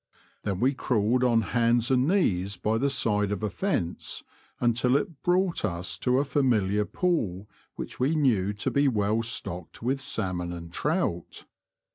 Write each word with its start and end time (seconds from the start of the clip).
Then 0.41 0.59
we 0.59 0.73
crawled 0.73 1.23
on 1.23 1.41
hands 1.53 1.91
and 1.91 2.07
knees 2.07 2.57
by 2.57 2.79
the 2.79 2.89
side 2.89 3.31
of 3.31 3.43
a 3.43 3.51
fence 3.51 4.23
until 4.59 4.97
it 4.97 5.21
brought 5.21 5.63
us 5.63 5.95
to 5.99 6.17
a 6.17 6.25
familiar 6.25 6.85
pool 6.85 7.47
which 7.75 7.99
we 7.99 8.15
knew 8.15 8.51
to 8.53 8.71
be 8.71 8.87
well 8.87 9.21
stocked 9.21 9.83
with 9.83 10.01
salmon 10.01 10.51
and 10.53 10.73
trout. 10.73 11.45